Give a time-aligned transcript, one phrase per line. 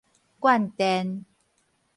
[0.39, 1.25] 灌電